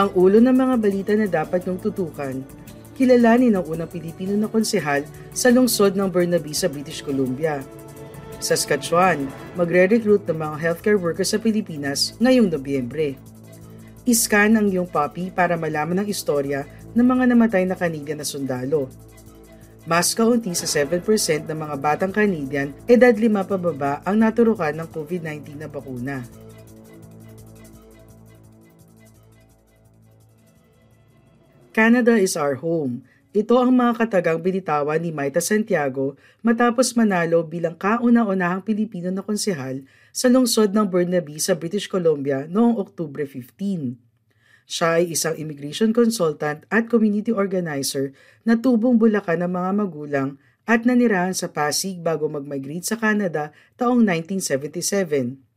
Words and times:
Ang 0.00 0.16
ulo 0.16 0.40
ng 0.40 0.56
mga 0.56 0.76
balita 0.80 1.12
na 1.12 1.28
dapat 1.28 1.60
niyong 1.60 1.76
tutukan, 1.76 2.40
kilalanin 2.96 3.52
ang 3.52 3.68
unang 3.68 3.84
Pilipino 3.84 4.32
na 4.32 4.48
konsehal 4.48 5.04
sa 5.36 5.52
lungsod 5.52 5.92
ng 5.92 6.08
Burnaby 6.08 6.56
sa 6.56 6.72
British 6.72 7.04
Columbia. 7.04 7.60
Saskatchewan, 8.40 9.28
magre-recruit 9.60 10.24
ng 10.24 10.40
mga 10.40 10.56
healthcare 10.56 10.96
workers 10.96 11.36
sa 11.36 11.36
Pilipinas 11.36 12.16
ngayong 12.16 12.48
Nobyembre. 12.48 13.20
Iskan 14.08 14.56
ang 14.56 14.72
iyong 14.72 14.88
puppy 14.88 15.28
para 15.28 15.60
malaman 15.60 16.00
ang 16.00 16.08
istorya 16.08 16.64
ng 16.96 17.04
mga 17.04 17.36
namatay 17.36 17.68
na 17.68 17.76
Canadian 17.76 18.24
na 18.24 18.24
sundalo. 18.24 18.88
Mas 19.84 20.16
kaunti 20.16 20.56
sa 20.56 20.64
7% 20.64 20.96
ng 21.44 21.58
mga 21.60 21.76
batang 21.76 22.12
Canadian 22.16 22.72
edad 22.88 23.12
5 23.12 23.36
pababa 23.44 24.00
ang 24.08 24.16
naturukan 24.16 24.72
ng 24.80 24.88
COVID-19 24.96 25.60
na 25.60 25.68
bakuna. 25.68 26.24
Canada 31.70 32.18
is 32.18 32.34
our 32.34 32.58
home. 32.58 33.06
Ito 33.30 33.62
ang 33.62 33.78
mga 33.78 34.02
katagang 34.02 34.42
binitawan 34.42 34.98
ni 34.98 35.14
Maita 35.14 35.38
Santiago 35.38 36.18
matapos 36.42 36.98
manalo 36.98 37.46
bilang 37.46 37.78
kauna-unahang 37.78 38.66
Pilipino 38.66 39.06
na 39.14 39.22
konsehal 39.22 39.86
sa 40.10 40.26
lungsod 40.26 40.74
ng 40.74 40.90
Burnaby 40.90 41.38
sa 41.38 41.54
British 41.54 41.86
Columbia 41.86 42.50
noong 42.50 42.74
Oktubre 42.74 43.22
15. 43.22 43.94
Siya 44.66 44.98
ay 44.98 45.14
isang 45.14 45.38
immigration 45.38 45.94
consultant 45.94 46.66
at 46.74 46.90
community 46.90 47.30
organizer 47.30 48.10
na 48.42 48.58
tubong 48.58 48.98
bulakan 48.98 49.46
ng 49.46 49.52
mga 49.54 49.70
magulang 49.78 50.28
at 50.66 50.82
nanirahan 50.82 51.38
sa 51.38 51.54
Pasig 51.54 52.02
bago 52.02 52.26
mag-migrate 52.26 52.90
sa 52.90 52.98
Canada 52.98 53.54
taong 53.78 54.02
1977. 54.02 55.49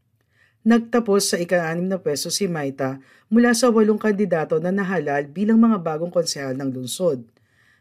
Nagtapos 0.63 1.27
sa 1.27 1.35
ika-anim 1.35 1.91
na 1.91 1.99
pwesto 1.99 2.31
si 2.31 2.47
Maita 2.47 2.95
mula 3.27 3.51
sa 3.51 3.67
walong 3.67 3.99
kandidato 3.99 4.55
na 4.63 4.71
nahalal 4.71 5.27
bilang 5.27 5.59
mga 5.59 5.83
bagong 5.83 6.07
konsehal 6.07 6.55
ng 6.55 6.71
lungsod. 6.71 7.27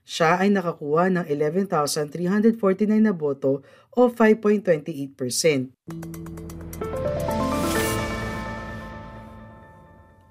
Siya 0.02 0.42
ay 0.42 0.50
nakakuha 0.50 1.06
ng 1.14 1.30
11,349 1.30 2.58
na 2.98 3.14
boto 3.14 3.62
o 3.94 4.10
5.28%. 4.10 5.70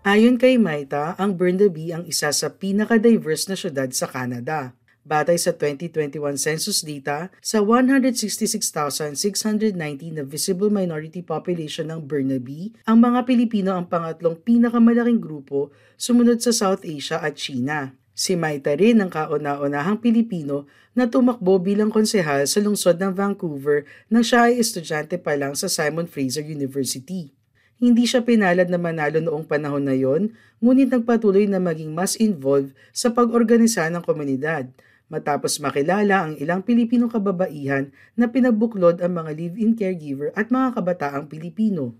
Ayon 0.03 0.35
kay 0.35 0.59
Maita, 0.59 1.15
ang 1.15 1.39
Burnaby 1.39 1.95
ang 1.95 2.03
isa 2.03 2.35
sa 2.35 2.51
pinaka-diverse 2.51 3.47
na 3.47 3.55
syudad 3.55 3.87
sa 3.95 4.11
Canada. 4.11 4.75
Batay 5.01 5.33
sa 5.41 5.49
2021 5.57 6.37
census 6.37 6.85
data, 6.85 7.33
sa 7.41 7.57
166,690 7.65 9.73
na 10.13 10.21
visible 10.21 10.69
minority 10.69 11.25
population 11.25 11.89
ng 11.89 12.05
Burnaby, 12.05 12.77
ang 12.85 13.01
mga 13.01 13.25
Pilipino 13.25 13.73
ang 13.73 13.89
pangatlong 13.89 14.37
pinakamalaking 14.37 15.17
grupo 15.17 15.73
sumunod 15.97 16.37
sa 16.37 16.53
South 16.53 16.85
Asia 16.85 17.17
at 17.17 17.33
China. 17.33 17.97
Si 18.13 18.37
Maita 18.37 18.77
rin 18.77 19.01
ang 19.01 19.09
kauna-unahang 19.09 19.97
Pilipino 19.97 20.69
na 20.93 21.09
tumakbo 21.09 21.57
bilang 21.57 21.89
konsehal 21.89 22.45
sa 22.45 22.61
lungsod 22.61 23.01
ng 23.01 23.17
Vancouver 23.17 23.89
nang 24.05 24.21
siya 24.21 24.53
ay 24.53 24.61
estudyante 24.61 25.17
pa 25.17 25.33
lang 25.33 25.57
sa 25.57 25.65
Simon 25.65 26.05
Fraser 26.05 26.45
University. 26.45 27.33
Hindi 27.81 28.05
siya 28.05 28.21
pinalad 28.21 28.69
na 28.69 28.77
manalo 28.77 29.17
noong 29.17 29.49
panahon 29.49 29.81
na 29.81 29.97
yon, 29.97 30.37
ngunit 30.61 30.93
nagpatuloy 30.93 31.49
na 31.49 31.57
maging 31.57 31.89
mas 31.89 32.13
involved 32.21 32.77
sa 32.93 33.09
pag-organisa 33.09 33.89
ng 33.89 34.05
komunidad 34.05 34.69
matapos 35.11 35.59
makilala 35.59 36.31
ang 36.31 36.33
ilang 36.39 36.63
Pilipinong 36.63 37.11
kababaihan 37.11 37.91
na 38.15 38.31
pinagbuklod 38.31 39.03
ang 39.03 39.19
mga 39.19 39.31
live-in 39.35 39.75
caregiver 39.75 40.31
at 40.39 40.47
mga 40.47 40.79
kabataang 40.79 41.27
Pilipino. 41.27 41.99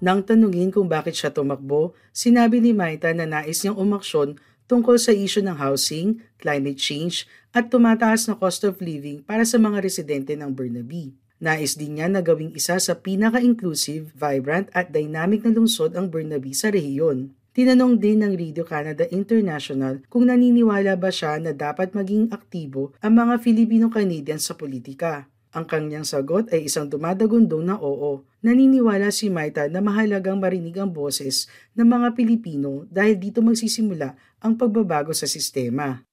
Nang 0.00 0.24
tanungin 0.24 0.68
kung 0.72 0.88
bakit 0.88 1.16
siya 1.16 1.32
tumakbo, 1.32 1.96
sinabi 2.12 2.60
ni 2.60 2.76
Maita 2.76 3.12
na 3.16 3.24
nais 3.24 3.60
niyang 3.64 3.80
umaksyon 3.80 4.36
tungkol 4.64 4.96
sa 4.96 5.12
isyu 5.12 5.44
ng 5.44 5.56
housing, 5.56 6.20
climate 6.40 6.80
change 6.80 7.28
at 7.52 7.68
tumataas 7.68 8.28
na 8.28 8.36
cost 8.36 8.64
of 8.64 8.80
living 8.80 9.20
para 9.24 9.44
sa 9.44 9.60
mga 9.60 9.80
residente 9.80 10.32
ng 10.36 10.52
Burnaby. 10.52 11.16
Nais 11.40 11.76
din 11.76 11.96
niya 11.96 12.08
na 12.08 12.20
gawing 12.20 12.52
isa 12.52 12.76
sa 12.76 12.96
pinaka-inclusive, 13.00 14.12
vibrant 14.12 14.68
at 14.76 14.92
dynamic 14.92 15.40
na 15.40 15.56
lungsod 15.56 15.96
ang 15.96 16.12
Burnaby 16.12 16.52
sa 16.52 16.68
rehiyon. 16.68 17.32
Tinanong 17.50 17.98
din 17.98 18.22
ng 18.22 18.38
Radio 18.38 18.62
Canada 18.62 19.02
International 19.10 19.98
kung 20.06 20.30
naniniwala 20.30 20.94
ba 20.94 21.10
siya 21.10 21.34
na 21.42 21.50
dapat 21.50 21.98
maging 21.98 22.30
aktibo 22.30 22.94
ang 23.02 23.18
mga 23.18 23.42
Filipino-Canadians 23.42 24.46
sa 24.46 24.54
politika. 24.54 25.26
Ang 25.50 25.66
kanyang 25.66 26.06
sagot 26.06 26.46
ay 26.54 26.70
isang 26.70 26.86
dumadagundong 26.86 27.66
na 27.66 27.74
oo. 27.74 28.22
Naniniwala 28.46 29.10
si 29.10 29.34
Maita 29.34 29.66
na 29.66 29.82
mahalagang 29.82 30.38
marinig 30.38 30.78
ang 30.78 30.94
boses 30.94 31.50
ng 31.74 31.90
mga 31.90 32.14
Pilipino 32.14 32.86
dahil 32.86 33.18
dito 33.18 33.42
magsisimula 33.42 34.14
ang 34.38 34.54
pagbabago 34.54 35.10
sa 35.10 35.26
sistema. 35.26 36.06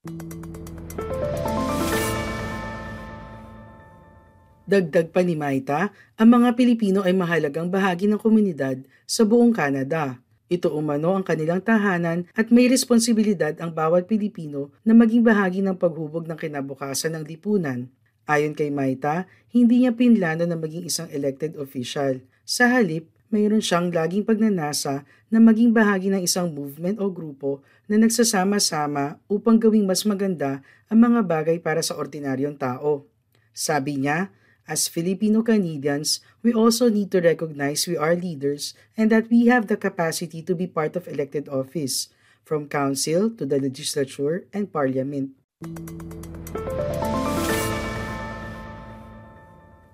Dagdag 4.66 5.14
pa 5.14 5.22
ni 5.22 5.38
Maita, 5.38 5.94
ang 6.18 6.30
mga 6.34 6.58
Pilipino 6.58 7.06
ay 7.06 7.14
mahalagang 7.14 7.70
bahagi 7.70 8.10
ng 8.10 8.18
komunidad 8.18 8.82
sa 9.06 9.22
buong 9.22 9.54
Canada. 9.54 10.18
Ito 10.48 10.72
umano 10.72 11.12
ang 11.12 11.28
kanilang 11.28 11.60
tahanan 11.60 12.24
at 12.32 12.56
may 12.56 12.72
responsibilidad 12.72 13.52
ang 13.60 13.76
bawat 13.76 14.08
Pilipino 14.08 14.72
na 14.88 14.96
maging 14.96 15.20
bahagi 15.20 15.60
ng 15.60 15.76
paghubog 15.76 16.24
ng 16.24 16.40
kinabukasan 16.40 17.20
ng 17.20 17.28
lipunan. 17.28 17.92
Ayon 18.24 18.56
kay 18.56 18.72
Maita, 18.72 19.28
hindi 19.52 19.84
niya 19.84 19.92
pinlano 19.92 20.48
na 20.48 20.56
maging 20.56 20.88
isang 20.88 21.12
elected 21.12 21.60
official. 21.60 22.24
Sa 22.48 22.72
halip, 22.72 23.12
mayroon 23.28 23.60
siyang 23.60 23.92
laging 23.92 24.24
pagnanasa 24.24 25.04
na 25.28 25.44
maging 25.44 25.76
bahagi 25.76 26.08
ng 26.08 26.24
isang 26.24 26.48
movement 26.56 26.96
o 27.04 27.12
grupo 27.12 27.60
na 27.92 28.00
nagsasama-sama 28.00 29.20
upang 29.28 29.60
gawing 29.60 29.84
mas 29.84 30.08
maganda 30.08 30.64
ang 30.88 31.04
mga 31.04 31.28
bagay 31.28 31.58
para 31.60 31.84
sa 31.84 32.00
ordinaryong 32.00 32.56
tao. 32.56 33.04
Sabi 33.52 34.00
niya, 34.00 34.32
As 34.68 34.92
Filipino 34.92 35.48
Canadians, 35.48 36.20
we 36.44 36.52
also 36.52 36.92
need 36.92 37.08
to 37.16 37.24
recognize 37.24 37.88
we 37.88 37.96
are 37.96 38.20
leaders 38.20 38.76
and 39.00 39.08
that 39.08 39.32
we 39.32 39.48
have 39.48 39.72
the 39.72 39.80
capacity 39.80 40.44
to 40.44 40.52
be 40.52 40.68
part 40.68 41.00
of 41.00 41.08
elected 41.08 41.48
office, 41.48 42.12
from 42.44 42.68
council 42.68 43.32
to 43.32 43.48
the 43.48 43.64
legislature 43.64 44.44
and 44.52 44.68
parliament. 44.68 45.32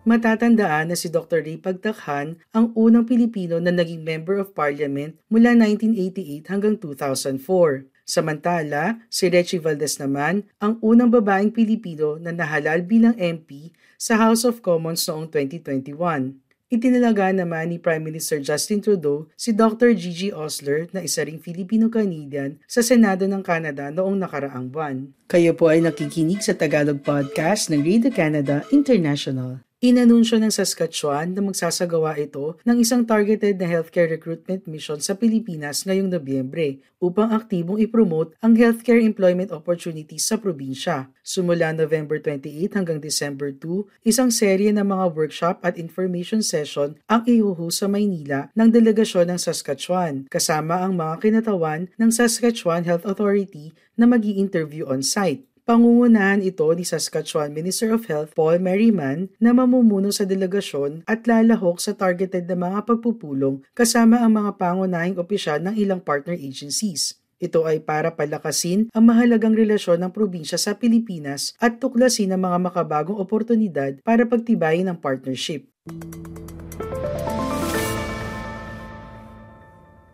Matatandaan 0.09 0.89
na 0.89 0.97
si 0.97 1.07
Dr. 1.07 1.45
Ray 1.45 1.61
Pagtakhan 1.61 2.41
ang 2.49 2.73
unang 2.73 3.05
Pilipino 3.05 3.61
na 3.61 3.69
naging 3.69 4.01
Member 4.01 4.41
of 4.41 4.57
Parliament 4.57 5.21
mula 5.29 5.53
1988 5.53 6.49
hanggang 6.49 6.75
2004. 6.81 7.92
Samantala, 8.03 8.99
si 9.07 9.31
Rechi 9.31 9.57
Valdez 9.59 9.95
naman 9.95 10.43
ang 10.59 10.75
unang 10.83 11.07
babaeng 11.07 11.55
Pilipino 11.55 12.19
na 12.19 12.35
nahalal 12.35 12.83
bilang 12.83 13.15
MP 13.15 13.71
sa 13.95 14.19
House 14.19 14.43
of 14.43 14.59
Commons 14.59 15.07
noong 15.07 15.31
2021. 15.31 16.43
Itinalaga 16.73 17.29
naman 17.29 17.69
ni 17.69 17.77
Prime 17.77 18.01
Minister 18.01 18.41
Justin 18.41 18.81
Trudeau 18.81 19.29
si 19.37 19.53
Dr. 19.53 19.93
Gigi 19.93 20.33
Osler 20.33 20.89
na 20.89 21.05
isa 21.05 21.21
ring 21.21 21.37
Filipino-Canadian 21.37 22.57
sa 22.65 22.81
Senado 22.81 23.29
ng 23.29 23.45
Canada 23.45 23.93
noong 23.93 24.17
nakaraang 24.17 24.73
buwan. 24.73 25.13
Kayo 25.29 25.53
po 25.53 25.69
ay 25.69 25.85
nakikinig 25.85 26.41
sa 26.41 26.57
Tagalog 26.57 27.05
Podcast 27.05 27.69
ng 27.69 27.85
Radio 27.85 28.09
Canada 28.09 28.65
International. 28.73 29.61
Inanunsyo 29.83 30.39
ng 30.39 30.47
Saskatchewan 30.47 31.35
na 31.35 31.43
magsasagawa 31.43 32.15
ito 32.15 32.55
ng 32.63 32.79
isang 32.79 33.03
targeted 33.03 33.59
na 33.59 33.67
healthcare 33.67 34.07
recruitment 34.07 34.63
mission 34.63 34.95
sa 35.03 35.11
Pilipinas 35.11 35.83
ngayong 35.83 36.07
Nobyembre 36.07 36.79
upang 37.03 37.35
aktibong 37.35 37.75
ipromote 37.83 38.31
ang 38.39 38.55
healthcare 38.55 39.03
employment 39.03 39.51
opportunities 39.51 40.23
sa 40.23 40.39
probinsya. 40.39 41.11
Sumula 41.19 41.75
November 41.75 42.15
28 42.15 42.79
hanggang 42.79 43.03
December 43.03 43.51
2, 43.51 44.07
isang 44.07 44.31
serye 44.31 44.71
ng 44.71 44.87
mga 44.87 45.05
workshop 45.11 45.59
at 45.67 45.75
information 45.75 46.39
session 46.39 46.95
ang 47.11 47.27
ihuhu 47.27 47.67
sa 47.67 47.91
Maynila 47.91 48.55
ng 48.55 48.71
delegasyon 48.71 49.35
ng 49.35 49.39
Saskatchewan 49.43 50.31
kasama 50.31 50.79
ang 50.79 50.95
mga 50.95 51.19
kinatawan 51.19 51.91
ng 51.99 52.07
Saskatchewan 52.07 52.87
Health 52.87 53.03
Authority 53.03 53.75
na 53.99 54.07
magi 54.07 54.39
interview 54.39 54.87
on-site. 54.87 55.43
Pangungunahan 55.63 56.43
ito 56.43 56.67
ni 56.75 56.83
Saskatchewan 56.83 57.55
Minister 57.55 57.95
of 57.95 58.03
Health 58.11 58.35
Paul 58.35 58.59
Merriman 58.59 59.31
na 59.39 59.55
mamumuno 59.55 60.11
sa 60.11 60.27
delegasyon 60.27 61.07
at 61.07 61.23
lalahok 61.23 61.79
sa 61.79 61.95
targeted 61.95 62.51
na 62.51 62.59
mga 62.59 62.83
pagpupulong 62.83 63.63
kasama 63.71 64.19
ang 64.19 64.43
mga 64.43 64.59
pangunahing 64.59 65.15
opisyal 65.15 65.63
ng 65.63 65.79
ilang 65.79 66.03
partner 66.03 66.35
agencies. 66.35 67.15
Ito 67.39 67.63
ay 67.63 67.79
para 67.79 68.11
palakasin 68.11 68.91
ang 68.91 69.07
mahalagang 69.07 69.55
relasyon 69.55 70.03
ng 70.03 70.11
probinsya 70.11 70.59
sa 70.59 70.75
Pilipinas 70.75 71.55
at 71.63 71.79
tuklasin 71.79 72.35
ang 72.35 72.43
mga 72.43 72.59
makabagong 72.59 73.15
oportunidad 73.15 74.03
para 74.03 74.27
pagtibayin 74.27 74.91
ang 74.91 74.99
partnership. 74.99 75.71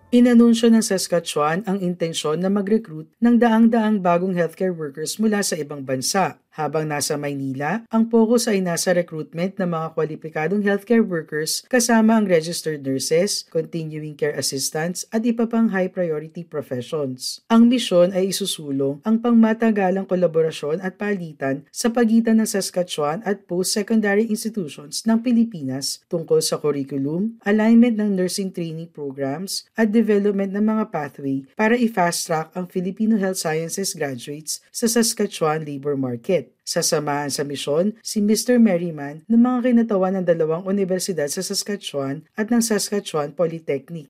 Inanunsyo 0.09 0.73
ng 0.73 0.81
Saskatchewan 0.81 1.61
ang 1.69 1.85
intensyon 1.85 2.41
na 2.41 2.49
mag-recruit 2.49 3.13
ng 3.21 3.37
daang-daang 3.37 4.01
bagong 4.01 4.33
healthcare 4.33 4.73
workers 4.73 5.21
mula 5.21 5.45
sa 5.45 5.53
ibang 5.53 5.85
bansa. 5.85 6.41
Habang 6.59 6.91
nasa 6.91 7.15
Maynila, 7.15 7.87
ang 7.87 8.11
focus 8.11 8.51
ay 8.51 8.59
nasa 8.59 8.91
recruitment 8.91 9.55
ng 9.55 9.71
mga 9.71 9.95
kwalipikadong 9.95 10.59
healthcare 10.59 11.07
workers 11.07 11.63
kasama 11.71 12.19
ang 12.19 12.27
registered 12.27 12.83
nurses, 12.83 13.47
continuing 13.47 14.19
care 14.19 14.35
assistants 14.35 15.07
at 15.15 15.23
iba 15.23 15.47
pang 15.47 15.71
high 15.71 15.87
priority 15.87 16.43
professions. 16.43 17.39
Ang 17.47 17.71
misyon 17.71 18.11
ay 18.11 18.35
isusulong 18.35 18.99
ang 19.07 19.23
pangmatagalang 19.23 20.03
kolaborasyon 20.03 20.83
at 20.83 20.99
palitan 20.99 21.63
sa 21.71 21.95
pagitan 21.95 22.43
ng 22.43 22.49
Saskatchewan 22.51 23.23
at 23.23 23.47
post-secondary 23.47 24.27
institutions 24.27 25.07
ng 25.07 25.23
Pilipinas 25.23 26.03
tungkol 26.11 26.43
sa 26.43 26.59
curriculum, 26.59 27.39
alignment 27.47 27.95
ng 27.95 28.19
nursing 28.19 28.51
training 28.51 28.91
programs 28.91 29.63
at 29.79 29.95
development 29.95 30.51
ng 30.51 30.67
mga 30.67 30.91
pathway 30.91 31.47
para 31.55 31.79
i-fast 31.79 32.27
track 32.27 32.51
ang 32.51 32.67
Filipino 32.67 33.15
Health 33.15 33.39
Sciences 33.39 33.95
graduates 33.95 34.59
sa 34.75 34.91
Saskatchewan 34.91 35.63
labor 35.63 35.95
market. 35.95 36.48
Sasamahan 36.61 37.33
sa 37.33 37.47
misyon 37.47 37.97
si 38.05 38.21
Mr. 38.21 38.61
Merriman 38.61 39.25
ng 39.25 39.41
mga 39.41 39.73
kinatawan 39.73 40.21
ng 40.21 40.25
dalawang 40.25 40.63
universidad 40.69 41.31
sa 41.31 41.41
Saskatchewan 41.41 42.27
at 42.37 42.53
ng 42.53 42.61
Saskatchewan 42.61 43.33
Polytechnic. 43.33 44.09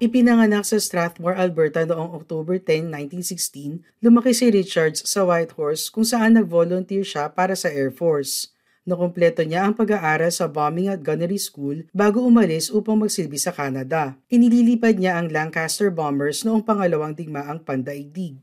Ipinanganak 0.02 0.67
sa 0.67 0.82
Strathmore, 0.82 1.38
Alberta 1.38 1.87
noong 1.87 2.19
October 2.19 2.58
10, 2.58 2.91
1916, 3.14 3.79
lumaki 4.02 4.35
si 4.35 4.50
Richards 4.50 5.06
sa 5.06 5.23
Whitehorse 5.23 5.87
kung 5.87 6.02
saan 6.02 6.35
nag-volunteer 6.35 7.06
siya 7.06 7.31
para 7.31 7.55
sa 7.55 7.70
Air 7.70 7.94
Force. 7.94 8.50
Nakumpleto 8.82 9.46
niya 9.46 9.62
ang 9.62 9.79
pag-aaral 9.79 10.35
sa 10.35 10.50
Bombing 10.50 10.91
at 10.91 11.00
Gunnery 11.06 11.38
School 11.38 11.87
bago 11.94 12.26
umalis 12.26 12.75
upang 12.75 12.99
magsilbi 13.06 13.38
sa 13.38 13.55
Canada. 13.55 14.19
Inililipad 14.35 14.99
niya 14.99 15.14
ang 15.14 15.31
Lancaster 15.31 15.94
Bombers 15.94 16.43
noong 16.43 16.67
pangalawang 16.67 17.14
digmaang 17.14 17.62
pandaigdig. 17.62 18.43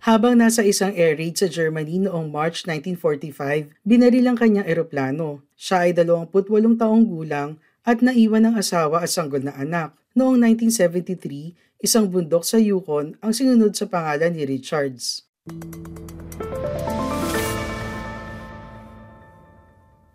Habang 0.00 0.40
nasa 0.40 0.64
isang 0.64 0.96
air 0.96 1.12
raid 1.12 1.36
sa 1.36 1.44
Germany 1.44 2.00
noong 2.00 2.32
March 2.32 2.64
1945, 2.64 3.68
binaril 3.84 4.32
ang 4.32 4.38
kanyang 4.40 4.64
eroplano. 4.64 5.44
Siya 5.60 5.84
ay 5.84 5.92
28 5.92 6.32
taong 6.80 7.04
gulang 7.04 7.60
at 7.84 8.00
naiwan 8.00 8.48
ng 8.48 8.56
asawa 8.56 9.04
at 9.04 9.12
sanggol 9.12 9.44
na 9.44 9.52
anak. 9.60 9.92
Noong 10.16 10.40
1973, 10.56 11.84
isang 11.84 12.08
bundok 12.08 12.48
sa 12.48 12.56
Yukon 12.56 13.20
ang 13.20 13.36
sinunod 13.36 13.76
sa 13.76 13.92
pangalan 13.92 14.32
ni 14.32 14.48
Richards. 14.48 15.28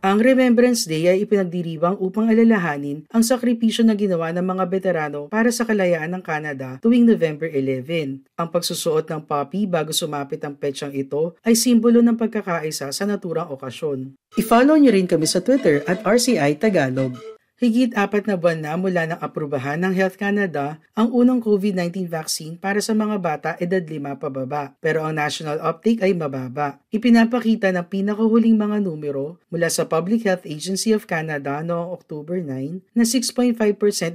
Ang 0.05 0.21
Remembrance 0.21 0.85
Day 0.85 1.09
ay 1.09 1.25
ipinagdiriwang 1.25 1.97
upang 1.97 2.29
alalahanin 2.29 3.09
ang 3.09 3.25
sakripisyo 3.25 3.81
na 3.81 3.97
ginawa 3.97 4.29
ng 4.29 4.45
mga 4.45 4.63
veterano 4.69 5.25
para 5.33 5.49
sa 5.49 5.65
kalayaan 5.65 6.13
ng 6.13 6.21
Canada 6.21 6.77
tuwing 6.77 7.09
November 7.09 7.49
11. 7.49 8.21
Ang 8.37 8.47
pagsusuot 8.53 9.09
ng 9.09 9.25
poppy 9.25 9.65
bago 9.65 9.89
sumapit 9.89 10.45
ang 10.45 10.53
petsang 10.53 10.93
ito 10.93 11.33
ay 11.41 11.57
simbolo 11.57 12.05
ng 12.05 12.21
pagkakaisa 12.21 12.93
sa 12.93 13.03
naturang 13.09 13.49
okasyon. 13.49 14.13
I-follow 14.37 14.77
niyo 14.77 14.93
rin 14.93 15.09
kami 15.09 15.25
sa 15.25 15.41
Twitter 15.41 15.81
at 15.89 16.05
RCI 16.05 16.53
Tagalog. 16.61 17.34
Higit 17.55 17.95
apat 17.95 18.27
na 18.27 18.35
buwan 18.35 18.59
na 18.59 18.75
mula 18.75 19.07
ng 19.07 19.19
aprubahan 19.23 19.79
ng 19.79 19.95
Health 19.95 20.19
Canada 20.19 20.83
ang 20.91 21.07
unang 21.15 21.39
COVID-19 21.39 22.03
vaccine 22.03 22.59
para 22.59 22.83
sa 22.83 22.91
mga 22.91 23.15
bata 23.15 23.49
edad 23.63 23.79
5 23.79 24.19
pababa. 24.19 24.75
Pero 24.83 25.07
ang 25.07 25.15
national 25.15 25.63
uptake 25.63 26.03
ay 26.03 26.11
mababa. 26.11 26.83
Ipinapakita 26.91 27.71
ng 27.71 27.87
pinakahuling 27.87 28.59
mga 28.59 28.83
numero 28.83 29.39
mula 29.47 29.71
sa 29.71 29.87
Public 29.87 30.27
Health 30.27 30.43
Agency 30.43 30.91
of 30.91 31.07
Canada 31.07 31.63
noong 31.63 31.95
October 31.95 32.43
9 32.43 32.91
na 32.91 33.07
6.5% 33.07 33.55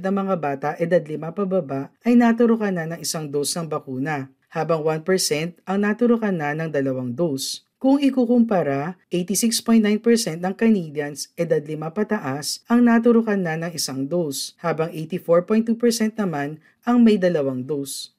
ng 0.05 0.15
mga 0.21 0.35
bata 0.37 0.69
edad 0.77 1.01
5 1.01 1.33
pababa 1.33 1.89
ay 2.05 2.13
naturukan 2.13 2.69
na 2.69 2.93
ng 2.93 3.01
isang 3.01 3.25
dose 3.25 3.57
ng 3.57 3.65
bakuna, 3.65 4.29
habang 4.53 4.85
1% 4.85 5.01
ang 5.65 5.77
naturukan 5.81 6.35
na 6.35 6.53
ng 6.53 6.69
dalawang 6.69 7.09
dose. 7.17 7.65
Kung 7.81 7.97
ikukumpara, 7.97 8.93
86.9% 9.09 10.37
ng 10.37 10.53
Canadians 10.53 11.33
edad 11.33 11.65
5 11.65 11.81
pataas 11.89 12.61
ang 12.69 12.85
naturukan 12.85 13.41
na 13.41 13.57
ng 13.57 13.73
isang 13.73 14.05
dose, 14.05 14.53
habang 14.61 14.93
84.2% 14.93 16.13
naman 16.13 16.61
ang 16.85 17.01
may 17.01 17.17
dalawang 17.17 17.65
dose. 17.65 18.13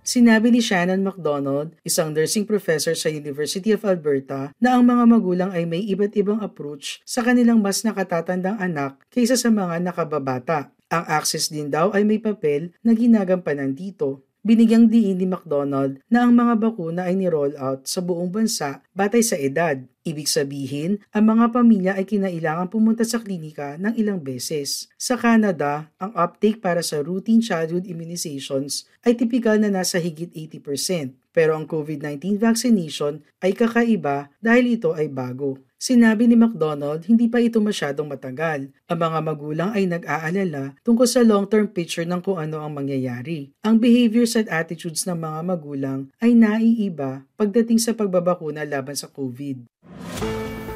Sinabi 0.00 0.48
ni 0.48 0.64
Shannon 0.64 1.04
McDonald, 1.04 1.76
isang 1.84 2.16
nursing 2.16 2.48
professor 2.48 2.96
sa 2.96 3.12
University 3.12 3.76
of 3.76 3.84
Alberta, 3.84 4.56
na 4.56 4.80
ang 4.80 4.88
mga 4.88 5.04
magulang 5.04 5.50
ay 5.52 5.68
may 5.68 5.84
iba't 5.84 6.16
ibang 6.16 6.40
approach 6.40 7.04
sa 7.04 7.20
kanilang 7.20 7.60
mas 7.60 7.84
nakatatandang 7.84 8.56
anak 8.56 8.96
kaysa 9.12 9.36
sa 9.36 9.52
mga 9.52 9.84
nakababata. 9.84 10.72
Ang 10.88 11.04
access 11.12 11.52
din 11.52 11.68
daw 11.68 11.92
ay 11.92 12.08
may 12.08 12.16
papel 12.16 12.72
na 12.80 12.96
ginagampanan 12.96 13.76
dito. 13.76 14.31
Binigyang 14.42 14.90
diin 14.90 15.22
ni 15.22 15.26
McDonald 15.30 16.02
na 16.10 16.26
ang 16.26 16.34
mga 16.34 16.58
bakuna 16.58 17.06
ay 17.06 17.14
ni-roll 17.14 17.54
out 17.54 17.86
sa 17.86 18.02
buong 18.02 18.26
bansa 18.26 18.82
batay 18.90 19.22
sa 19.22 19.38
edad. 19.38 19.78
Ibig 20.02 20.26
sabihin, 20.26 20.98
ang 21.14 21.30
mga 21.30 21.54
pamilya 21.54 21.92
ay 21.94 22.02
kinailangan 22.02 22.66
pumunta 22.66 23.06
sa 23.06 23.22
klinika 23.22 23.78
ng 23.78 23.94
ilang 23.94 24.18
beses. 24.18 24.90
Sa 24.98 25.14
Canada, 25.14 25.94
ang 26.02 26.10
uptake 26.18 26.58
para 26.58 26.82
sa 26.82 26.98
routine 26.98 27.38
childhood 27.38 27.86
immunizations 27.86 28.90
ay 29.06 29.14
tipikal 29.14 29.54
na 29.62 29.70
nasa 29.70 30.02
higit 30.02 30.34
80%, 30.34 31.14
pero 31.30 31.54
ang 31.54 31.62
COVID-19 31.62 32.42
vaccination 32.42 33.22
ay 33.38 33.54
kakaiba 33.54 34.26
dahil 34.42 34.74
ito 34.74 34.90
ay 34.90 35.06
bago. 35.06 35.62
Sinabi 35.82 36.30
ni 36.30 36.38
McDonald 36.38 37.10
hindi 37.10 37.26
pa 37.26 37.42
ito 37.42 37.58
masyadong 37.58 38.06
matagal. 38.06 38.70
Ang 38.86 38.98
mga 39.02 39.18
magulang 39.18 39.70
ay 39.74 39.90
nag-aalala 39.90 40.78
tungkol 40.86 41.10
sa 41.10 41.26
long-term 41.26 41.74
picture 41.74 42.06
ng 42.06 42.22
kung 42.22 42.38
ano 42.38 42.62
ang 42.62 42.70
mangyayari. 42.70 43.50
Ang 43.66 43.82
behaviors 43.82 44.38
at 44.38 44.46
attitudes 44.46 45.02
ng 45.10 45.18
mga 45.18 45.42
magulang 45.42 46.06
ay 46.22 46.38
naiiba 46.38 47.26
pagdating 47.34 47.82
sa 47.82 47.98
pagbabakuna 47.98 48.62
laban 48.62 48.94
sa 48.94 49.10
COVID. 49.10 49.66